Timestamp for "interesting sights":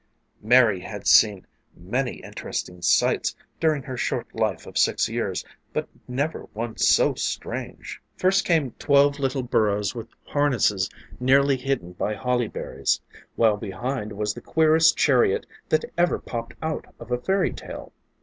2.23-3.35